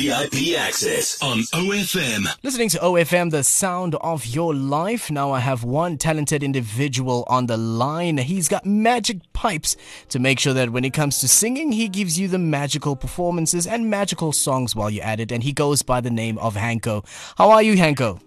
VIP 0.00 0.58
access 0.58 1.22
on 1.22 1.40
OFM. 1.52 2.24
Listening 2.42 2.70
to 2.70 2.78
OFM, 2.78 3.30
the 3.30 3.44
sound 3.44 3.96
of 3.96 4.24
your 4.24 4.54
life. 4.54 5.10
Now 5.10 5.32
I 5.32 5.40
have 5.40 5.62
one 5.62 5.98
talented 5.98 6.42
individual 6.42 7.24
on 7.26 7.46
the 7.46 7.58
line. 7.58 8.16
He's 8.16 8.48
got 8.48 8.64
magic 8.64 9.18
pipes 9.34 9.76
to 10.08 10.18
make 10.18 10.38
sure 10.38 10.54
that 10.54 10.70
when 10.70 10.86
it 10.86 10.94
comes 10.94 11.20
to 11.20 11.28
singing, 11.28 11.70
he 11.72 11.86
gives 11.86 12.18
you 12.18 12.28
the 12.28 12.38
magical 12.38 12.96
performances 12.96 13.66
and 13.66 13.90
magical 13.90 14.32
songs 14.32 14.74
while 14.74 14.88
you're 14.88 15.04
at 15.04 15.20
it. 15.20 15.30
And 15.30 15.42
he 15.42 15.52
goes 15.52 15.82
by 15.82 16.00
the 16.00 16.10
name 16.10 16.38
of 16.38 16.54
Hanco. 16.54 17.04
How 17.36 17.50
are 17.50 17.62
you, 17.62 17.76
Hanco? 17.76 18.20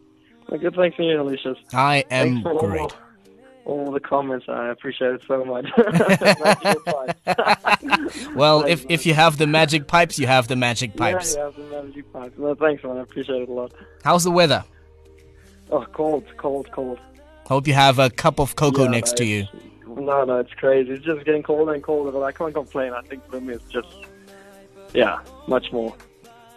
Good, 0.52 0.76
thanks 0.76 0.96
for 0.96 1.02
you, 1.02 1.18
Alucius. 1.18 1.58
I 1.74 2.06
am 2.12 2.44
great. 2.44 2.82
All, 2.82 2.92
all 3.66 3.92
the 3.92 4.00
comments, 4.00 4.46
I 4.50 4.70
appreciate 4.70 5.14
it 5.16 5.22
so 5.28 5.44
much. 5.46 5.68
Well, 8.36 8.64
if, 8.66 8.86
if 8.90 9.06
you 9.06 9.14
have 9.14 9.38
the 9.38 9.48
magic 9.48 9.88
pipes, 9.88 10.20
you 10.20 10.28
have 10.28 10.48
the 10.48 10.56
magic 10.56 10.96
pipes. 10.96 11.36
Yeah, 11.36 11.52
yeah, 11.58 11.64
the 11.70 11.84
magic 11.84 12.14
pipes. 12.14 12.38
No, 12.38 12.56
thanks, 12.56 12.84
man. 12.84 12.98
I 12.98 13.02
appreciate 13.02 13.42
it 13.44 13.50
a 13.50 13.52
lot. 13.52 13.72
How's 14.04 14.24
the 14.24 14.32
weather? 14.32 14.64
Oh, 15.72 15.86
cold, 15.94 16.26
cold, 16.38 16.70
cold. 16.72 17.00
Hope 17.48 17.68
you 17.68 17.74
have 17.74 18.00
a 18.00 18.10
cup 18.10 18.40
of 18.40 18.56
cocoa 18.56 18.84
Yeah, 18.84 18.90
next 18.90 19.12
no, 19.12 19.16
to 19.18 19.26
you. 19.26 19.46
No, 19.88 20.24
no, 20.24 20.40
it's 20.40 20.54
crazy. 20.54 20.92
It's 20.92 21.06
just 21.06 21.24
getting 21.26 21.44
colder 21.44 21.74
and 21.74 21.84
colder, 21.84 22.12
but 22.12 22.22
I 22.24 22.32
can't 22.32 22.54
complain. 22.54 22.94
I 22.94 23.02
think 23.02 23.26
Bloem 23.28 23.50
is 23.50 23.62
just, 23.72 23.88
yeah, 24.94 25.20
much 25.48 25.72
more, 25.72 25.96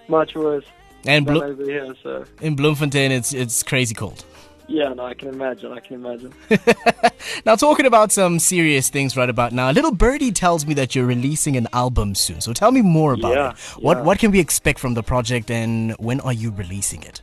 much 0.09 0.35
worse 0.35 0.65
And 1.05 1.27
Blo- 1.27 1.55
here. 1.57 1.95
So, 2.03 2.25
in 2.41 2.57
Bloemfontein, 2.57 3.11
it's 3.13 3.33
it's 3.35 3.63
crazy 3.63 3.95
cold. 3.95 4.25
Yeah, 4.69 4.89
no, 4.93 5.05
I 5.07 5.15
can 5.15 5.29
imagine. 5.29 5.73
I 5.73 5.81
can 5.81 5.95
imagine. 5.97 6.33
Now, 7.45 7.55
talking 7.57 7.87
about 7.87 8.13
some 8.13 8.39
serious 8.39 8.89
things 8.89 9.17
right 9.17 9.29
about 9.29 9.53
now, 9.53 9.71
Little 9.71 9.93
Birdie 9.95 10.33
tells 10.33 10.67
me 10.67 10.75
that 10.75 10.95
you're 10.95 11.07
releasing 11.07 11.57
an 11.57 11.69
album 11.73 12.15
soon. 12.15 12.41
So 12.41 12.53
tell 12.53 12.71
me 12.73 12.83
more 12.83 13.13
about 13.13 13.35
Yeah, 13.35 13.51
it. 13.51 13.59
What 13.83 13.99
yeah. 13.99 14.03
what 14.03 14.19
can 14.19 14.31
we 14.31 14.41
expect 14.41 14.79
from 14.79 14.95
the 14.95 15.03
project, 15.03 15.51
and 15.51 15.93
when 15.99 16.21
are 16.21 16.33
you 16.33 16.51
releasing 16.51 17.03
it? 17.03 17.23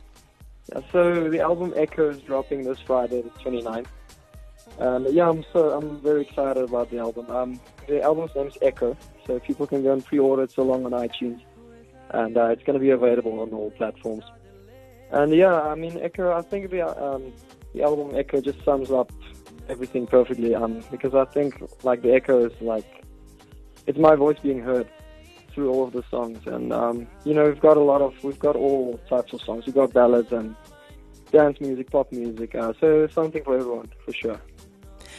Yeah, 0.72 0.80
so 0.92 1.28
the 1.28 1.40
album 1.40 1.72
Echo 1.76 2.10
is 2.10 2.20
dropping 2.20 2.64
this 2.64 2.78
Friday, 2.80 3.22
the 3.22 3.30
29th. 3.30 3.86
And 4.78 5.12
yeah, 5.14 5.28
I'm 5.28 5.44
so 5.52 5.70
I'm 5.72 6.00
very 6.00 6.22
excited 6.22 6.62
about 6.64 6.90
the 6.90 6.98
album. 6.98 7.30
Um, 7.30 7.60
the 7.86 8.02
album's 8.02 8.34
name 8.34 8.46
is 8.48 8.58
Echo, 8.62 8.96
so 9.26 9.38
people 9.40 9.66
can 9.66 9.82
go 9.82 9.92
and 9.92 10.04
pre-order 10.04 10.44
it 10.44 10.56
along 10.56 10.84
on 10.86 10.92
iTunes, 10.92 11.40
and 12.10 12.36
uh, 12.36 12.46
it's 12.46 12.62
going 12.62 12.74
to 12.78 12.80
be 12.80 12.90
available 12.90 13.40
on 13.40 13.50
all 13.50 13.70
platforms. 13.72 14.24
And 15.10 15.32
yeah, 15.34 15.60
I 15.60 15.74
mean 15.74 15.98
Echo. 16.00 16.32
I 16.32 16.42
think 16.42 16.70
the 16.70 16.82
um, 17.02 17.32
the 17.72 17.82
album 17.82 18.16
Echo 18.16 18.40
just 18.40 18.64
sums 18.64 18.90
up 18.90 19.12
everything 19.68 20.06
perfectly. 20.06 20.54
Um, 20.54 20.82
because 20.90 21.14
I 21.14 21.24
think 21.26 21.62
like 21.82 22.02
the 22.02 22.12
Echo 22.12 22.44
is 22.46 22.52
like 22.60 23.04
it's 23.86 23.98
my 23.98 24.14
voice 24.14 24.38
being 24.42 24.60
heard 24.60 24.88
through 25.52 25.70
all 25.70 25.84
of 25.84 25.92
the 25.92 26.02
songs, 26.10 26.38
and 26.46 26.72
um, 26.72 27.06
you 27.24 27.34
know 27.34 27.44
we've 27.44 27.60
got 27.60 27.76
a 27.76 27.80
lot 27.80 28.00
of 28.00 28.12
we've 28.24 28.38
got 28.38 28.56
all 28.56 28.98
types 29.08 29.32
of 29.32 29.40
songs. 29.42 29.66
We've 29.66 29.74
got 29.74 29.92
ballads 29.92 30.32
and 30.32 30.56
dance 31.30 31.60
music, 31.60 31.90
pop 31.90 32.10
music. 32.12 32.54
Uh, 32.54 32.72
so 32.80 33.06
something 33.08 33.42
for 33.44 33.56
everyone 33.56 33.90
for 34.04 34.12
sure. 34.12 34.40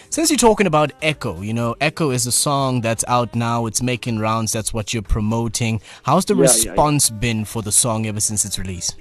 Since 0.09 0.29
you're 0.29 0.37
talking 0.37 0.67
about 0.67 0.93
Echo, 1.01 1.41
you 1.41 1.53
know, 1.53 1.75
Echo 1.81 2.11
is 2.11 2.25
a 2.25 2.31
song 2.31 2.79
that's 2.81 3.03
out 3.07 3.35
now. 3.35 3.65
It's 3.65 3.81
making 3.81 4.19
rounds. 4.19 4.51
That's 4.53 4.73
what 4.73 4.93
you're 4.93 5.03
promoting. 5.03 5.81
How's 6.03 6.25
the 6.25 6.35
Yeah, 6.35 6.43
yeah, 6.43 6.51
yeah. 6.63 6.69
response 6.71 7.09
been 7.09 7.43
for 7.43 7.61
the 7.61 7.71
song 7.71 8.05
ever 8.05 8.19
since 8.19 8.45
its 8.45 8.57
release? 8.57 8.95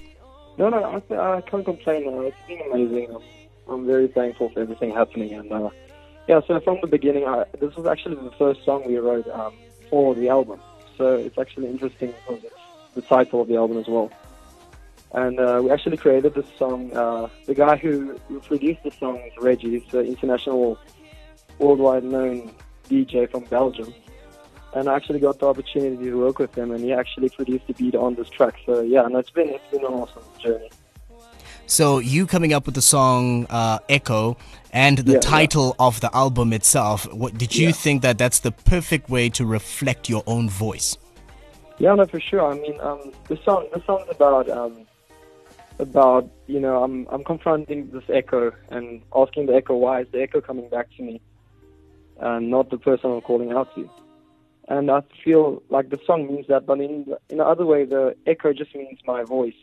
No, 0.57 0.69
no, 0.69 1.03
I, 1.11 1.37
I 1.37 1.41
can't 1.41 1.65
complain. 1.65 2.07
Uh, 2.09 2.21
it's 2.21 2.37
been 2.47 2.61
amazing. 2.71 3.15
I'm, 3.15 3.73
I'm 3.73 3.87
very 3.87 4.09
thankful 4.09 4.51
for 4.51 4.61
everything 4.61 4.93
happening. 4.93 5.33
And 5.35 5.53
uh, 5.53 5.71
yeah, 6.29 6.41
so 6.47 6.61
from 6.61 6.79
the 6.81 6.87
beginning, 6.87 7.27
I, 7.27 7.45
this 7.59 7.75
was 7.75 7.87
actually 7.87 8.17
the 8.17 8.31
first 8.39 8.65
song 8.65 8.85
we 8.87 8.97
wrote 8.99 9.29
um, 9.29 9.55
for 9.91 10.15
the 10.15 10.29
album. 10.29 10.61
So 10.97 11.17
it's 11.17 11.39
actually 11.39 11.69
interesting 11.69 12.15
because 12.27 12.45
it's 12.45 12.55
the 12.95 13.03
title 13.03 13.41
of 13.43 13.49
the 13.49 13.57
album 13.57 13.79
as 13.79 13.89
well. 13.89 14.13
And 15.13 15.39
uh, 15.39 15.61
we 15.63 15.71
actually 15.71 15.97
created 15.97 16.35
this 16.35 16.47
song. 16.59 16.95
Uh, 16.97 17.29
the 17.47 17.55
guy 17.55 17.77
who, 17.77 18.19
who 18.29 18.41
produced 18.41 18.83
the 18.85 18.91
song 18.93 19.19
is 19.19 19.33
Regi. 19.41 19.79
He's 19.79 19.95
an 19.95 20.07
international, 20.07 20.79
worldwide 21.59 22.05
known 22.05 22.53
DJ 22.89 23.31
from 23.31 23.45
Belgium. 23.45 23.93
And 24.75 24.89
I 24.89 24.97
actually 24.97 25.21
got 25.21 25.39
the 25.39 25.47
opportunity 25.47 25.97
to 26.05 26.19
work 26.19 26.39
with 26.41 26.55
him, 26.57 26.73
and 26.73 26.83
he 26.83 26.93
actually 26.93 27.29
produced 27.29 27.67
the 27.69 27.75
beat 27.75 27.95
on 27.95 28.17
this 28.17 28.29
track. 28.29 28.55
So 28.67 28.81
yeah, 28.81 29.05
and 29.05 29.15
it's 29.15 29.31
been 29.31 29.49
it's 29.51 29.71
been 29.71 29.85
an 29.85 29.93
awesome 29.93 30.23
journey. 30.41 30.71
So 31.67 31.99
you 31.99 32.27
coming 32.27 32.53
up 32.53 32.67
with 32.67 32.75
the 32.75 32.83
song 32.83 33.47
uh, 33.49 33.79
Echo 33.89 34.37
and 34.73 34.99
the 34.99 35.13
Yeah, 35.13 35.19
yeah. 35.19 35.21
title 35.21 35.77
of 35.79 36.01
the 36.01 36.15
album 36.15 36.53
itself. 36.53 37.11
What 37.13 37.39
did 37.39 37.55
you 37.57 37.69
Yeah. 37.69 37.73
think 37.73 38.03
that 38.03 38.19
that's 38.19 38.41
the 38.41 38.51
perfect 38.51 39.09
way 39.09 39.31
to 39.31 39.47
reflect 39.47 40.09
your 40.09 40.23
own 40.27 40.49
voice? 40.51 40.99
Yeah, 41.79 41.95
no, 41.95 42.05
for 42.07 42.21
sure. 42.21 42.45
I 42.45 42.55
mean, 42.55 42.79
um, 42.81 43.13
the 43.29 43.37
song 43.45 43.67
the 43.73 43.83
song's 43.87 44.09
about 44.11 44.49
um, 44.51 44.87
about 45.79 46.29
you 46.47 46.61
know 46.61 46.83
I'm 46.85 47.07
I'm 47.11 47.25
confronting 47.25 47.91
this 47.93 48.05
echo 48.09 48.53
and 48.71 49.03
asking 49.15 49.47
the 49.47 49.55
echo 49.55 49.77
why 49.77 50.01
is 50.03 50.09
the 50.13 50.21
echo 50.23 50.41
coming 50.41 50.69
back 50.69 50.89
to 50.97 51.03
me, 51.03 51.21
and 52.21 52.51
not 52.51 52.71
the 52.71 52.79
person 52.79 53.11
I'm 53.13 53.21
calling 53.23 53.53
out 53.53 53.75
to. 53.77 53.89
And 54.69 54.91
I 54.91 55.03
feel 55.23 55.63
like 55.69 55.91
the 55.91 56.01
song 56.07 56.27
means 56.27 56.47
that, 56.49 56.67
but 56.67 56.81
in 56.81 57.15
in 57.29 57.39
the 57.39 57.45
other 57.45 57.67
way, 57.67 57.85
the 57.85 58.17
echo 58.27 58.53
just 58.53 58.75
means 58.75 58.99
my 59.07 59.23
voice, 59.23 59.55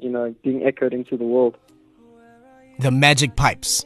you 0.00 0.08
know, 0.08 0.34
being 0.42 0.64
echoed 0.64 0.94
into 0.94 1.16
the 1.16 1.24
world. 1.24 1.56
The 2.78 2.90
magic 2.90 3.36
pipes. 3.36 3.84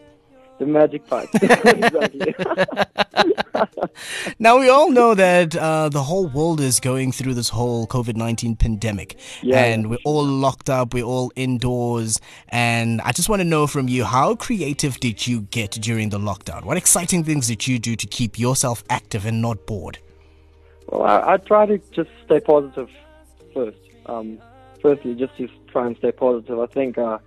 The 0.59 0.67
magic 0.67 1.06
pipes. 1.06 1.33
Now 4.39 4.59
we 4.59 4.69
all 4.69 4.91
know 4.91 5.15
that 5.15 5.55
uh, 5.56 5.89
the 5.89 6.03
whole 6.03 6.27
world 6.27 6.61
is 6.61 6.81
going 6.81 7.12
through 7.12 7.34
this 7.34 7.49
whole 7.49 7.87
COVID 7.87 8.17
nineteen 8.17 8.56
pandemic, 8.56 9.19
Yeah, 9.43 9.65
and 9.65 9.91
we're 9.91 9.99
all 10.05 10.25
locked 10.25 10.71
up. 10.71 10.94
We're 10.94 11.05
all 11.05 11.33
indoors, 11.37 12.21
and 12.49 13.00
I 13.03 13.12
just 13.12 13.29
want 13.29 13.41
to 13.41 13.44
know 13.44 13.67
from 13.67 13.89
you 13.89 14.05
how 14.05 14.34
creative 14.34 14.99
did 15.00 15.27
you 15.27 15.43
get 15.43 15.73
during 15.73 16.11
the 16.11 16.19
lockdown? 16.19 16.65
What 16.65 16.77
exciting 16.77 17.25
things 17.25 17.47
did 17.47 17.67
you 17.67 17.79
do 17.79 17.97
to 17.97 18.06
keep 18.06 18.39
yourself 18.39 18.83
active 18.91 19.27
and 19.27 19.41
not 19.43 19.67
bored? 19.67 19.99
Well, 20.92 21.04
I, 21.04 21.34
I 21.34 21.36
try 21.38 21.64
to 21.64 21.78
just 21.91 22.10
stay 22.26 22.38
positive 22.41 22.91
first. 23.54 23.78
Um, 24.04 24.38
firstly, 24.82 25.14
just 25.14 25.34
to 25.38 25.48
try 25.69 25.86
and 25.86 25.97
stay 25.97 26.12
positive. 26.12 26.58
I 26.58 26.66
think 26.66 26.98
uh, 26.98 27.19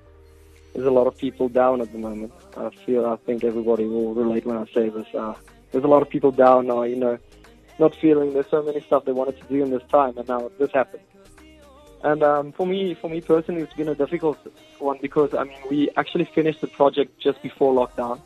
there's 0.74 0.86
a 0.86 0.92
lot 0.92 1.08
of 1.08 1.18
people 1.18 1.50
down 1.50 1.82
at 1.82 1.92
the 1.92 1.98
moment. 1.98 2.32
I 2.56 2.70
feel, 2.86 3.08
I 3.08 3.16
think 3.26 3.44
everybody 3.44 3.86
will 3.86 4.14
relate 4.14 4.46
when 4.46 4.58
I 4.58 4.66
say 4.66 4.90
this. 4.90 5.08
Uh, 5.16 5.34
there's 5.72 5.84
a 5.84 5.88
lot 5.88 6.04
of 6.04 6.10
people 6.10 6.32
down 6.32 6.68
now, 6.68 6.84
you 6.84 6.96
know, 6.96 7.18
not 7.80 7.96
feeling 7.96 8.34
there's 8.34 8.50
so 8.52 8.62
many 8.62 8.82
stuff 8.82 9.06
they 9.06 9.12
wanted 9.12 9.42
to 9.42 9.48
do 9.48 9.64
in 9.64 9.72
this 9.72 9.84
time, 9.90 10.16
and 10.18 10.28
now 10.28 10.52
this 10.60 10.72
happened. 10.72 11.04
And 12.04 12.22
um, 12.22 12.52
for 12.52 12.68
me, 12.68 12.94
for 12.94 13.10
me 13.10 13.20
personally, 13.20 13.62
it's 13.62 13.74
been 13.74 13.90
a 13.90 13.96
difficult 13.96 14.38
one 14.78 15.00
because 15.02 15.34
I 15.34 15.46
mean, 15.46 15.58
we 15.72 15.90
actually 15.98 16.26
finished 16.26 16.62
the 16.62 16.68
project 16.68 17.20
just 17.20 17.42
before 17.42 17.74
lockdown, 17.74 18.22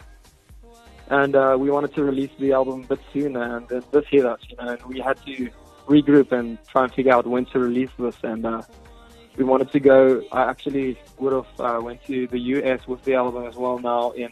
and 1.10 1.36
uh, 1.36 1.58
we 1.60 1.72
wanted 1.72 1.94
to 1.96 2.04
release 2.04 2.32
the 2.40 2.54
album 2.54 2.84
a 2.84 2.88
bit 2.88 3.00
sooner, 3.12 3.58
and 3.58 3.68
then 3.68 3.84
this 3.92 4.06
hit 4.10 4.26
us, 4.26 4.40
you 4.50 4.56
know, 4.58 4.70
and 4.74 4.82
we 4.84 5.00
had 5.00 5.18
to 5.26 5.50
regroup 5.88 6.32
and 6.32 6.58
try 6.68 6.84
and 6.84 6.94
figure 6.94 7.12
out 7.12 7.26
when 7.26 7.46
to 7.46 7.60
release 7.60 7.90
this, 7.98 8.16
and 8.24 8.46
uh, 8.46 8.62
we 9.36 9.44
wanted 9.44 9.72
to 9.72 9.80
go. 9.80 10.24
I 10.32 10.44
actually 10.44 11.00
would 11.18 11.34
have 11.34 11.60
uh, 11.60 11.82
went 11.82 12.04
to 12.06 12.28
the 12.28 12.40
US 12.40 12.88
with 12.88 13.04
the 13.04 13.16
album 13.16 13.46
as 13.46 13.56
well 13.56 13.80
now 13.80 14.12
in 14.12 14.32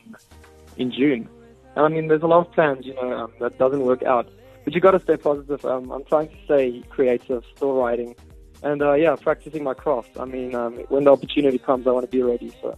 in 0.78 0.92
June. 0.92 1.28
And 1.76 1.86
I 1.86 1.90
mean, 1.90 2.08
there's 2.08 2.24
a 2.24 2.28
lot 2.28 2.46
of 2.46 2.54
plans, 2.54 2.86
you 2.86 2.94
know, 2.94 3.12
um, 3.12 3.34
that 3.40 3.58
doesn't 3.58 3.82
work 3.82 4.04
out. 4.04 4.30
But 4.64 4.76
you 4.76 4.82
got 4.82 4.92
to 4.92 5.00
stay 5.00 5.18
positive. 5.18 5.64
Um, 5.66 5.92
I'm 5.92 6.04
trying 6.04 6.30
to 6.30 6.36
stay 6.46 6.84
creative, 6.90 7.44
still 7.56 7.74
writing, 7.74 8.16
and 8.64 8.82
uh, 8.82 8.94
yeah, 8.94 9.16
practicing 9.16 9.64
my 9.64 9.74
craft. 9.74 10.20
I 10.20 10.26
mean, 10.26 10.54
um, 10.54 10.76
when 10.90 11.06
the 11.06 11.12
opportunity 11.12 11.58
comes, 11.58 11.88
I 11.88 11.92
want 11.92 12.06
to 12.06 12.12
be 12.12 12.22
ready. 12.22 12.54
So. 12.62 12.78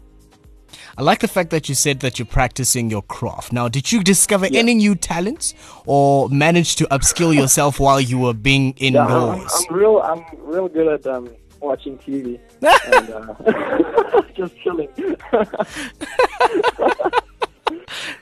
I 1.00 1.02
like 1.02 1.20
the 1.20 1.30
fact 1.30 1.52
that 1.52 1.70
you 1.70 1.76
said 1.76 2.02
that 2.02 2.20
you're 2.20 2.26
practicing 2.26 2.90
your 2.90 3.04
craft. 3.04 3.54
Now, 3.54 3.70
did 3.70 3.90
you 3.90 4.04
discover 4.04 4.48
Yeah. 4.48 4.60
any 4.60 4.74
new 4.74 4.96
talents 4.96 5.54
or 5.86 6.28
manage 6.28 6.76
to 6.76 6.84
upskill 6.88 7.34
yourself 7.34 7.80
while 7.80 8.02
you 8.02 8.20
were 8.20 8.34
being 8.34 8.74
Yeah, 8.76 9.06
I'm. 9.06 9.40
I'm 9.40 9.74
real. 9.74 10.00
I'm 10.00 10.26
real 10.42 10.68
good 10.68 10.88
at 10.90 11.08
um, 11.08 11.30
watching 11.62 11.98
TV 12.00 12.38
and 12.62 13.10
uh, 13.14 14.22
just 14.36 14.60
chilling. 14.60 14.90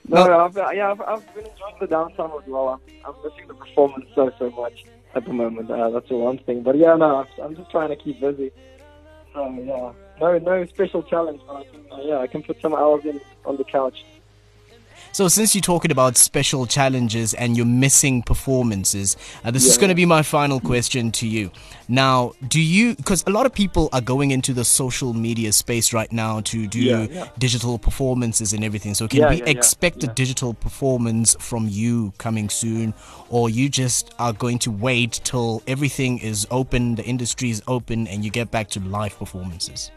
no, 0.08 0.28
no, 0.28 0.46
I've, 0.46 0.56
yeah, 0.76 0.92
I've, 0.92 1.02
I've 1.02 1.34
been 1.34 1.46
enjoying 1.48 1.78
the 1.80 1.88
downtime 1.88 2.40
as 2.40 2.48
well. 2.48 2.68
I'm, 2.70 2.80
I'm 3.08 3.16
missing 3.24 3.48
the 3.48 3.56
performance 3.56 4.06
so 4.14 4.32
so 4.38 4.52
much 4.52 4.86
at 5.16 5.26
the 5.26 5.34
moment. 5.34 5.72
Uh, 5.72 5.90
that's 5.90 6.10
the 6.10 6.16
one 6.16 6.38
thing. 6.38 6.62
But 6.62 6.78
yeah, 6.78 6.96
no, 6.96 7.26
I'm 7.42 7.56
just 7.56 7.72
trying 7.72 7.90
to 7.90 7.96
keep 7.96 8.22
busy. 8.22 8.52
So 9.38 9.48
yeah, 9.52 9.94
no, 10.20 10.40
no 10.40 10.66
special 10.66 11.04
challenge, 11.04 11.42
but 11.46 11.68
I 11.92 11.96
uh, 11.96 12.02
yeah, 12.02 12.18
I 12.18 12.26
can 12.26 12.42
put 12.42 12.60
some 12.60 12.74
hours 12.74 13.06
in 13.06 13.22
on 13.46 13.58
the 13.58 13.64
couch. 13.66 14.04
So, 15.12 15.28
since 15.28 15.56
you're 15.56 15.62
talking 15.62 15.90
about 15.92 16.16
special 16.16 16.68
challenges 16.68 17.34
and 17.34 17.58
you're 17.58 17.66
missing 17.66 18.22
performances, 18.22 19.18
uh, 19.44 19.52
this 19.52 19.66
is 19.66 19.78
going 19.78 19.90
to 19.90 19.96
be 19.96 20.06
my 20.06 20.22
final 20.22 20.60
question 20.60 21.12
to 21.14 21.28
you. 21.28 21.50
Now, 21.88 22.34
do 22.48 22.62
you, 22.62 22.96
because 22.96 23.24
a 23.26 23.32
lot 23.32 23.46
of 23.46 23.54
people 23.54 23.90
are 23.94 24.02
going 24.02 24.32
into 24.32 24.54
the 24.54 24.64
social 24.66 25.14
media 25.14 25.52
space 25.54 25.94
right 25.94 26.12
now 26.12 26.42
to 26.42 26.68
do 26.68 26.80
Yeah, 26.80 27.08
yeah. 27.10 27.28
digital 27.40 27.80
performances 27.80 28.54
and 28.54 28.64
everything. 28.64 28.94
So, 28.94 29.08
can 29.08 29.20
Yeah, 29.20 29.30
we 29.30 29.38
yeah, 29.38 29.46
yeah, 29.46 29.52
expect 29.52 30.04
a 30.04 30.08
digital 30.08 30.54
performance 30.54 31.36
from 31.40 31.68
you 31.68 32.14
coming 32.18 32.50
soon, 32.50 32.94
or 33.30 33.50
you 33.50 33.70
just 33.70 34.14
are 34.20 34.34
going 34.34 34.60
to 34.60 34.72
wait 34.72 35.22
till 35.24 35.64
everything 35.66 36.20
is 36.20 36.46
open, 36.52 36.96
the 36.96 37.06
industry 37.06 37.50
is 37.50 37.64
open, 37.68 38.08
and 38.08 38.24
you 38.24 38.30
get 38.30 38.52
back 38.52 38.70
to 38.72 38.80
live 38.82 39.18
performances? 39.18 39.92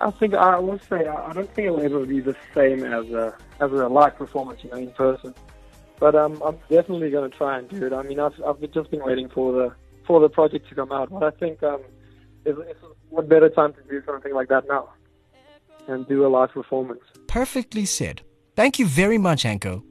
I 0.00 0.10
think 0.12 0.34
I 0.34 0.58
will 0.58 0.78
say 0.78 1.06
I 1.06 1.32
don't 1.32 1.52
think 1.54 1.66
it'll 1.66 1.80
ever 1.80 2.06
be 2.06 2.20
the 2.20 2.36
same 2.54 2.84
as 2.84 3.10
a 3.10 3.36
as 3.60 3.70
a 3.70 3.88
live 3.88 4.16
performance, 4.16 4.64
you 4.64 4.70
know, 4.70 4.76
in 4.76 4.90
person. 4.92 5.34
But 5.98 6.14
um, 6.14 6.40
I'm 6.44 6.58
definitely 6.70 7.10
going 7.10 7.30
to 7.30 7.36
try 7.36 7.58
and 7.58 7.68
do 7.68 7.86
it. 7.86 7.92
I 7.92 8.02
mean, 8.02 8.18
I've 8.18 8.40
I've 8.46 8.60
just 8.72 8.90
been 8.90 9.04
waiting 9.04 9.28
for 9.28 9.52
the 9.52 9.74
for 10.06 10.20
the 10.20 10.28
project 10.28 10.68
to 10.70 10.74
come 10.74 10.90
out. 10.92 11.10
But 11.10 11.22
I 11.22 11.30
think 11.30 11.62
um, 11.62 11.82
it's, 12.44 12.58
it's 12.66 12.80
what 13.10 13.28
better 13.28 13.50
time 13.50 13.74
to 13.74 13.82
do 13.88 14.02
something 14.06 14.32
like 14.32 14.48
that 14.48 14.66
now 14.66 14.88
and 15.86 16.06
do 16.08 16.26
a 16.26 16.28
live 16.28 16.50
performance. 16.50 17.02
Perfectly 17.26 17.84
said. 17.84 18.22
Thank 18.56 18.78
you 18.78 18.86
very 18.86 19.18
much, 19.18 19.44
Anko. 19.44 19.84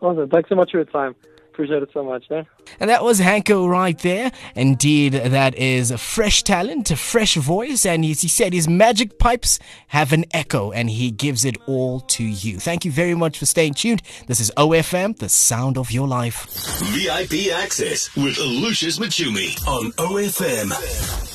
Awesome. 0.00 0.28
Thanks 0.28 0.48
so 0.48 0.54
much 0.54 0.72
for 0.72 0.78
your 0.78 0.84
time. 0.84 1.14
Appreciate 1.54 1.84
it 1.84 1.90
so 1.94 2.02
much. 2.02 2.24
Eh? 2.32 2.42
And 2.80 2.90
that 2.90 3.04
was 3.04 3.20
Hanco 3.20 3.68
right 3.68 3.96
there. 4.00 4.32
Indeed, 4.56 5.12
that 5.12 5.54
is 5.54 5.92
a 5.92 5.98
fresh 5.98 6.42
talent, 6.42 6.90
a 6.90 6.96
fresh 6.96 7.36
voice, 7.36 7.86
and 7.86 8.04
as 8.04 8.22
he 8.22 8.28
said, 8.28 8.52
his 8.52 8.66
magic 8.66 9.20
pipes 9.20 9.60
have 9.88 10.12
an 10.12 10.24
echo, 10.32 10.72
and 10.72 10.90
he 10.90 11.12
gives 11.12 11.44
it 11.44 11.56
all 11.68 12.00
to 12.00 12.24
you. 12.24 12.58
Thank 12.58 12.84
you 12.84 12.90
very 12.90 13.14
much 13.14 13.38
for 13.38 13.46
staying 13.46 13.74
tuned. 13.74 14.02
This 14.26 14.40
is 14.40 14.50
OFM, 14.56 15.18
the 15.18 15.28
sound 15.28 15.78
of 15.78 15.92
your 15.92 16.08
life. 16.08 16.44
VIP 16.92 17.52
access 17.52 18.12
with 18.16 18.36
Lucius 18.36 18.98
Mocumi 18.98 19.56
on 19.68 19.92
OFM. 19.92 21.33